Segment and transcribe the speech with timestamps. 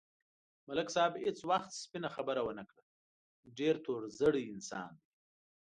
[0.67, 2.83] ملک صاحب هېڅ وخت سپینه خبره و نه کړه،
[3.57, 5.09] ډېر تور زړی انسان دی.